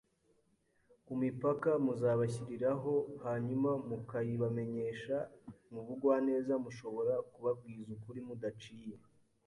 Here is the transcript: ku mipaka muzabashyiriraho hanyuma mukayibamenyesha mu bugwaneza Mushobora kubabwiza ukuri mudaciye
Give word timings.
ku 1.05 1.13
mipaka 1.21 1.69
muzabashyiriraho 1.85 2.93
hanyuma 3.25 3.69
mukayibamenyesha 3.89 5.15
mu 5.71 5.81
bugwaneza 5.87 6.53
Mushobora 6.63 7.13
kubabwiza 7.31 7.89
ukuri 7.97 8.21
mudaciye 8.29 8.95